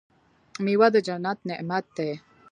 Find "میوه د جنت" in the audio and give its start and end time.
0.63-1.37